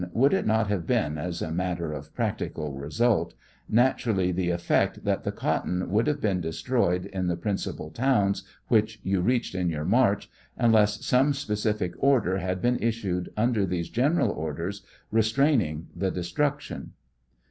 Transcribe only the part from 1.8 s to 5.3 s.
of practical result, naturally the effect that